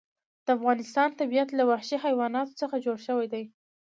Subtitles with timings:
[0.45, 3.43] د افغانستان طبیعت له وحشي حیواناتو څخه جوړ شوی دی.